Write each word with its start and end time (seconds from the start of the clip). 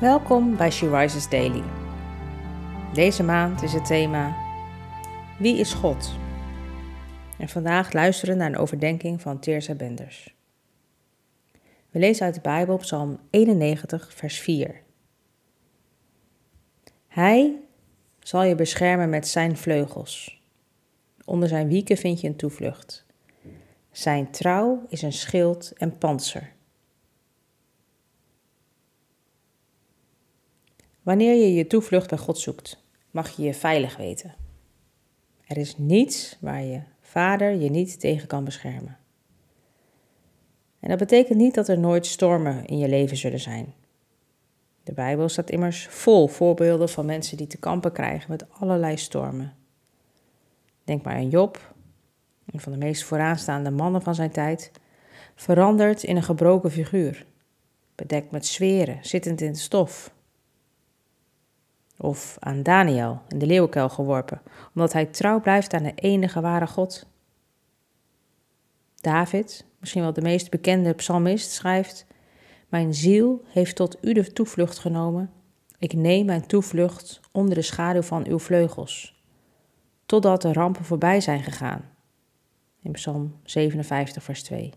Welkom 0.00 0.56
bij 0.56 0.70
She 0.70 0.96
Rises 0.96 1.28
Daily. 1.28 1.62
Deze 2.94 3.22
maand 3.22 3.62
is 3.62 3.72
het 3.72 3.84
thema 3.84 4.36
Wie 5.38 5.58
is 5.58 5.72
God? 5.72 6.12
En 7.38 7.48
vandaag 7.48 7.92
luisteren 7.92 8.36
naar 8.36 8.48
een 8.48 8.56
overdenking 8.56 9.20
van 9.20 9.38
Teersa 9.38 9.74
Benders. 9.74 10.34
We 11.90 11.98
lezen 11.98 12.24
uit 12.24 12.34
de 12.34 12.40
Bijbel 12.40 12.76
Psalm 12.76 13.18
91, 13.30 14.12
vers 14.14 14.38
4. 14.38 14.82
Hij 17.08 17.60
zal 18.20 18.42
je 18.42 18.54
beschermen 18.54 19.10
met 19.10 19.28
zijn 19.28 19.56
vleugels. 19.56 20.42
Onder 21.24 21.48
zijn 21.48 21.68
wieken 21.68 21.96
vind 21.96 22.20
je 22.20 22.28
een 22.28 22.36
toevlucht. 22.36 23.06
Zijn 23.90 24.30
trouw 24.30 24.84
is 24.88 25.02
een 25.02 25.12
schild 25.12 25.72
en 25.76 25.98
panzer. 25.98 26.52
Wanneer 31.02 31.34
je 31.34 31.54
je 31.54 31.66
toevlucht 31.66 32.08
bij 32.08 32.18
God 32.18 32.38
zoekt, 32.38 32.84
mag 33.10 33.36
je 33.36 33.42
je 33.42 33.54
veilig 33.54 33.96
weten. 33.96 34.34
Er 35.46 35.56
is 35.56 35.78
niets 35.78 36.36
waar 36.40 36.62
je 36.62 36.80
vader 37.00 37.50
je 37.54 37.70
niet 37.70 38.00
tegen 38.00 38.28
kan 38.28 38.44
beschermen. 38.44 38.98
En 40.80 40.88
dat 40.88 40.98
betekent 40.98 41.38
niet 41.38 41.54
dat 41.54 41.68
er 41.68 41.78
nooit 41.78 42.06
stormen 42.06 42.66
in 42.66 42.78
je 42.78 42.88
leven 42.88 43.16
zullen 43.16 43.40
zijn. 43.40 43.74
De 44.82 44.92
Bijbel 44.92 45.28
staat 45.28 45.50
immers 45.50 45.86
vol 45.86 46.26
voorbeelden 46.26 46.88
van 46.88 47.06
mensen 47.06 47.36
die 47.36 47.46
te 47.46 47.58
kampen 47.58 47.92
krijgen 47.92 48.30
met 48.30 48.52
allerlei 48.52 48.96
stormen. 48.96 49.54
Denk 50.84 51.02
maar 51.02 51.14
aan 51.14 51.28
Job, 51.28 51.74
een 52.46 52.60
van 52.60 52.72
de 52.72 52.78
meest 52.78 53.04
vooraanstaande 53.04 53.70
mannen 53.70 54.02
van 54.02 54.14
zijn 54.14 54.30
tijd, 54.30 54.70
veranderd 55.34 56.02
in 56.02 56.16
een 56.16 56.22
gebroken 56.22 56.70
figuur, 56.70 57.26
bedekt 57.94 58.30
met 58.30 58.46
zweren, 58.46 58.98
zittend 59.02 59.40
in 59.40 59.48
het 59.48 59.58
stof, 59.58 60.14
of 62.00 62.36
aan 62.38 62.62
Daniel 62.62 63.22
in 63.28 63.38
de 63.38 63.46
leeuwenkuil 63.46 63.88
geworpen, 63.88 64.42
omdat 64.74 64.92
hij 64.92 65.06
trouw 65.06 65.40
blijft 65.40 65.74
aan 65.74 65.82
de 65.82 65.94
enige 65.94 66.40
ware 66.40 66.66
God. 66.66 67.06
David, 68.94 69.64
misschien 69.78 70.02
wel 70.02 70.12
de 70.12 70.20
meest 70.20 70.50
bekende 70.50 70.92
psalmist, 70.92 71.50
schrijft: 71.50 72.06
Mijn 72.68 72.94
ziel 72.94 73.44
heeft 73.46 73.76
tot 73.76 73.96
u 74.00 74.12
de 74.12 74.32
toevlucht 74.32 74.78
genomen. 74.78 75.30
Ik 75.78 75.92
neem 75.92 76.26
mijn 76.26 76.46
toevlucht 76.46 77.20
onder 77.32 77.54
de 77.54 77.62
schaduw 77.62 78.02
van 78.02 78.26
uw 78.26 78.38
vleugels, 78.38 79.22
totdat 80.06 80.42
de 80.42 80.52
rampen 80.52 80.84
voorbij 80.84 81.20
zijn 81.20 81.42
gegaan. 81.42 81.88
In 82.82 82.92
Psalm 82.92 83.34
57, 83.44 84.22
vers 84.22 84.42
2. 84.42 84.72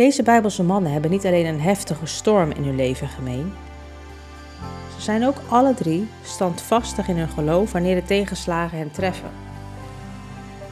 Deze 0.00 0.22
Bijbelse 0.22 0.62
mannen 0.62 0.92
hebben 0.92 1.10
niet 1.10 1.26
alleen 1.26 1.46
een 1.46 1.60
heftige 1.60 2.06
storm 2.06 2.50
in 2.50 2.64
hun 2.64 2.76
leven 2.76 3.08
gemeen. 3.08 3.52
Ze 4.96 5.02
zijn 5.02 5.26
ook 5.26 5.36
alle 5.48 5.74
drie 5.74 6.08
standvastig 6.22 7.08
in 7.08 7.16
hun 7.16 7.28
geloof 7.28 7.72
wanneer 7.72 7.94
de 7.94 8.06
tegenslagen 8.06 8.78
hen 8.78 8.90
treffen. 8.90 9.30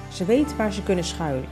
Ze 0.09 0.25
weten 0.25 0.56
waar 0.56 0.73
ze 0.73 0.83
kunnen 0.83 1.05
schuilen. 1.05 1.49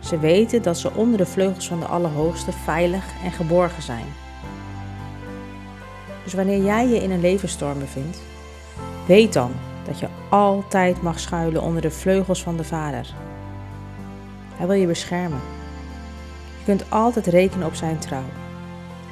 Ze 0.00 0.18
weten 0.18 0.62
dat 0.62 0.78
ze 0.78 0.94
onder 0.94 1.18
de 1.18 1.26
vleugels 1.26 1.68
van 1.68 1.80
de 1.80 1.86
Allerhoogste 1.86 2.52
veilig 2.52 3.04
en 3.24 3.32
geborgen 3.32 3.82
zijn. 3.82 4.06
Dus 6.24 6.34
wanneer 6.34 6.64
jij 6.64 6.88
je 6.88 7.02
in 7.02 7.10
een 7.10 7.20
levensstorm 7.20 7.78
bevindt, 7.78 8.22
weet 9.06 9.32
dan 9.32 9.52
dat 9.84 9.98
je 9.98 10.08
altijd 10.28 11.02
mag 11.02 11.20
schuilen 11.20 11.62
onder 11.62 11.82
de 11.82 11.90
vleugels 11.90 12.42
van 12.42 12.56
de 12.56 12.64
Vader. 12.64 13.14
Hij 14.56 14.66
wil 14.66 14.76
je 14.76 14.86
beschermen. 14.86 15.40
Je 16.62 16.68
kunt 16.68 16.90
altijd 16.90 17.26
rekenen 17.26 17.66
op 17.66 17.74
zijn 17.74 17.98
trouw. 17.98 18.28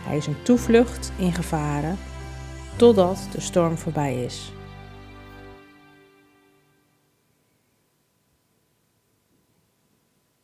Hij 0.07 0.17
is 0.17 0.27
een 0.27 0.43
toevlucht 0.43 1.13
in 1.19 1.33
gevaren 1.33 1.99
totdat 2.77 3.29
de 3.33 3.41
storm 3.41 3.77
voorbij 3.77 4.25
is. 4.25 4.53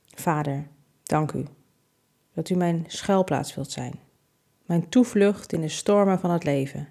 Vader, 0.06 0.68
dank 1.02 1.32
u 1.32 1.44
dat 2.34 2.48
u 2.48 2.54
mijn 2.54 2.84
schuilplaats 2.86 3.54
wilt 3.54 3.70
zijn, 3.70 3.98
mijn 4.64 4.88
toevlucht 4.88 5.52
in 5.52 5.60
de 5.60 5.68
stormen 5.68 6.18
van 6.18 6.30
het 6.30 6.44
leven. 6.44 6.88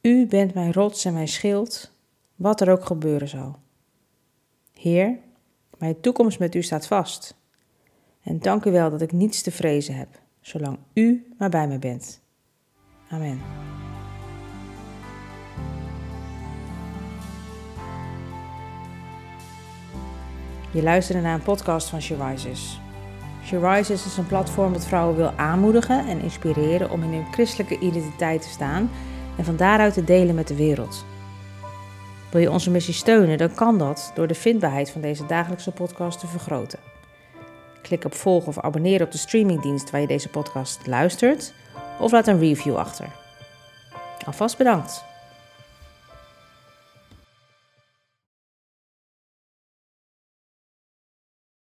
U 0.00 0.26
bent 0.26 0.54
mijn 0.54 0.72
rots 0.72 1.04
en 1.04 1.12
mijn 1.12 1.28
schild, 1.28 1.92
wat 2.36 2.60
er 2.60 2.70
ook 2.70 2.84
gebeuren 2.84 3.28
zal. 3.28 3.58
Heer, 4.72 5.18
mijn 5.78 6.00
toekomst 6.00 6.38
met 6.38 6.54
u 6.54 6.62
staat 6.62 6.86
vast. 6.86 7.34
En 8.26 8.38
dank 8.38 8.64
u 8.64 8.70
wel 8.70 8.90
dat 8.90 9.00
ik 9.00 9.12
niets 9.12 9.42
te 9.42 9.50
vrezen 9.50 9.94
heb, 9.94 10.08
zolang 10.40 10.78
u 10.92 11.34
maar 11.38 11.48
bij 11.48 11.68
me 11.68 11.78
bent. 11.78 12.22
Amen. 13.10 13.40
Je 20.70 20.82
luisterde 20.82 21.22
naar 21.22 21.34
een 21.34 21.42
podcast 21.42 21.88
van. 21.88 22.00
She 22.00 22.16
Rises 23.60 24.06
is 24.06 24.16
een 24.16 24.26
platform 24.26 24.72
dat 24.72 24.86
vrouwen 24.86 25.16
wil 25.16 25.30
aanmoedigen 25.30 26.06
en 26.06 26.20
inspireren 26.20 26.90
om 26.90 27.02
in 27.02 27.12
hun 27.12 27.32
christelijke 27.32 27.78
identiteit 27.78 28.42
te 28.42 28.48
staan 28.48 28.90
en 29.38 29.44
van 29.44 29.56
daaruit 29.56 29.94
te 29.94 30.04
delen 30.04 30.34
met 30.34 30.48
de 30.48 30.56
wereld. 30.56 31.04
Wil 32.30 32.40
je 32.40 32.50
onze 32.50 32.70
missie 32.70 32.94
steunen, 32.94 33.38
dan 33.38 33.54
kan 33.54 33.78
dat 33.78 34.12
door 34.14 34.26
de 34.26 34.34
vindbaarheid 34.34 34.90
van 34.90 35.00
deze 35.00 35.26
dagelijkse 35.26 35.70
podcast 35.70 36.20
te 36.20 36.26
vergroten. 36.26 36.95
Klik 37.86 38.04
op 38.04 38.14
volgen 38.14 38.48
of 38.48 38.58
abonneren 38.58 39.06
op 39.06 39.12
de 39.12 39.18
streamingdienst 39.18 39.90
waar 39.90 40.00
je 40.00 40.06
deze 40.06 40.28
podcast 40.28 40.86
luistert 40.86 41.52
of 41.98 42.12
laat 42.12 42.26
een 42.26 42.38
review 42.38 42.76
achter. 42.76 43.06
Alvast 44.24 44.58
bedankt. 44.58 45.04